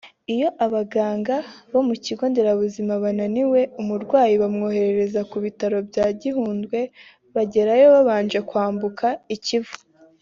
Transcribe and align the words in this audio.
Iyo 0.33 0.47
abaganga 0.65 1.35
bo 1.71 1.81
mu 1.87 1.95
kigo 2.05 2.23
nderabuzima 2.31 2.93
bananiwe 3.03 3.59
umurwayi 3.81 4.33
bamwohereza 4.41 5.21
ku 5.29 5.37
bitaro 5.45 5.77
bya 5.89 6.05
Gihundwe 6.21 6.79
bageraho 7.35 7.85
babanje 7.95 8.39
kwambuka 8.49 9.07
i 9.35 9.37
Kivu 9.45 9.75